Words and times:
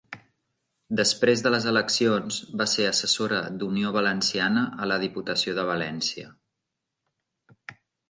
Després 1.01 1.43
de 1.47 1.51
les 1.55 1.67
eleccions 1.71 2.39
va 2.63 2.67
ser 2.73 2.87
assessora 2.93 3.43
d'Unió 3.61 3.93
Valenciana 4.01 4.67
a 4.87 4.91
la 4.95 5.01
Diputació 5.07 5.59
de 5.63 5.71
València. 5.73 6.37